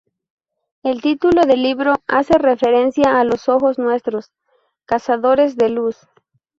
[0.81, 4.31] El título del libro hace referencia a los ojos, nuestros
[4.87, 6.07] "cazadores de luz".